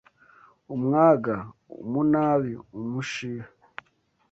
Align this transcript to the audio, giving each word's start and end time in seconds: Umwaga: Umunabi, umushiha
Umwaga: 0.75 1.33
Umunabi, 1.83 2.53
umushiha 2.79 3.45